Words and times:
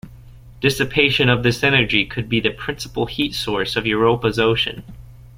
Dissipation 0.61 1.29
of 1.29 1.43
this 1.43 1.61
energy 1.61 2.05
could 2.07 2.27
be 2.27 2.39
the 2.39 2.49
principal 2.49 3.05
heat 3.05 3.35
source 3.35 3.75
of 3.75 3.85
Europa's 3.85 4.39
ocean. 4.39 4.83